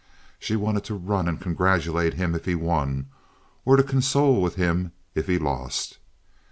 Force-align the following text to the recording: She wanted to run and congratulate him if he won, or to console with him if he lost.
She 0.39 0.55
wanted 0.55 0.83
to 0.85 0.95
run 0.95 1.27
and 1.27 1.39
congratulate 1.39 2.15
him 2.15 2.33
if 2.33 2.45
he 2.45 2.55
won, 2.55 3.05
or 3.65 3.75
to 3.75 3.83
console 3.83 4.41
with 4.41 4.55
him 4.55 4.93
if 5.13 5.27
he 5.27 5.37
lost. 5.37 5.99